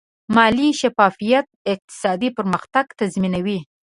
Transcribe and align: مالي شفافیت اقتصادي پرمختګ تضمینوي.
مالي 0.35 0.67
شفافیت 0.81 1.47
اقتصادي 1.73 2.29
پرمختګ 2.37 2.85
تضمینوي. 2.99 3.59